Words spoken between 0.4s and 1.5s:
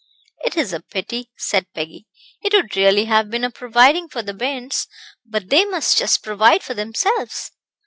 "It is a pity,"